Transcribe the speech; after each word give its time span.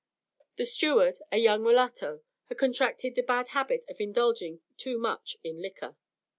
The 0.55 0.65
steward, 0.65 1.19
a 1.31 1.37
young 1.37 1.61
mulatto, 1.61 2.23
had 2.45 2.57
contracted 2.57 3.13
the 3.13 3.21
bad 3.21 3.49
habit 3.49 3.85
of 3.87 3.97
indulging 4.01 4.59
too 4.75 4.97
much 4.97 5.37
in 5.43 5.61
liquor. 5.61 5.95